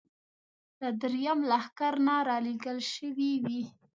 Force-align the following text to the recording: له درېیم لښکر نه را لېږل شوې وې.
له 0.81 0.89
درېیم 1.01 1.39
لښکر 1.49 1.93
نه 2.07 2.15
را 2.27 2.37
لېږل 2.45 2.79
شوې 2.93 3.31
وې. 3.43 3.61